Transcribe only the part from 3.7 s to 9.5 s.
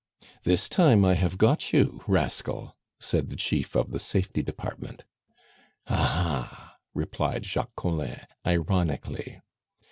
of the Safety Department. "Ah, ha!" replied Jacques Collin ironically.